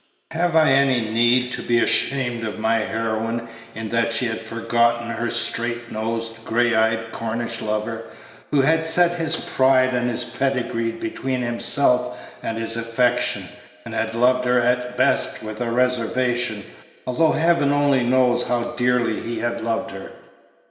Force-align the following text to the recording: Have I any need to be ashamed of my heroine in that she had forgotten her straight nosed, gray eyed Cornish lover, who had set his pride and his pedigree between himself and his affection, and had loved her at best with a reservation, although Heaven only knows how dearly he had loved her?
Have 0.31 0.55
I 0.55 0.71
any 0.71 0.99
need 1.01 1.51
to 1.51 1.61
be 1.61 1.77
ashamed 1.77 2.43
of 2.43 2.57
my 2.57 2.77
heroine 2.79 3.47
in 3.75 3.89
that 3.89 4.13
she 4.13 4.25
had 4.25 4.41
forgotten 4.41 5.09
her 5.11 5.29
straight 5.29 5.91
nosed, 5.91 6.43
gray 6.43 6.73
eyed 6.73 7.11
Cornish 7.11 7.61
lover, 7.61 8.05
who 8.49 8.61
had 8.61 8.87
set 8.87 9.19
his 9.19 9.35
pride 9.35 9.93
and 9.93 10.09
his 10.09 10.23
pedigree 10.25 10.89
between 10.93 11.43
himself 11.43 12.17
and 12.41 12.57
his 12.57 12.75
affection, 12.75 13.47
and 13.85 13.93
had 13.93 14.15
loved 14.15 14.45
her 14.45 14.59
at 14.59 14.97
best 14.97 15.43
with 15.43 15.61
a 15.61 15.69
reservation, 15.69 16.63
although 17.05 17.33
Heaven 17.33 17.71
only 17.71 18.01
knows 18.03 18.47
how 18.47 18.71
dearly 18.75 19.19
he 19.19 19.37
had 19.37 19.61
loved 19.61 19.91
her? 19.91 20.13